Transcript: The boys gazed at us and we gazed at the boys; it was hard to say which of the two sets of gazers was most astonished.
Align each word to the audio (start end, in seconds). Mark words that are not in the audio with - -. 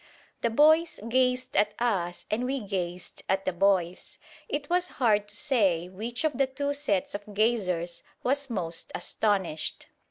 The 0.41 0.49
boys 0.49 0.99
gazed 1.07 1.55
at 1.55 1.75
us 1.77 2.25
and 2.31 2.45
we 2.45 2.59
gazed 2.59 3.21
at 3.29 3.45
the 3.45 3.53
boys; 3.53 4.17
it 4.49 4.67
was 4.67 4.87
hard 4.97 5.27
to 5.27 5.35
say 5.35 5.89
which 5.89 6.23
of 6.23 6.39
the 6.39 6.47
two 6.47 6.73
sets 6.73 7.13
of 7.13 7.35
gazers 7.35 8.01
was 8.23 8.49
most 8.49 8.91
astonished. 8.95 9.89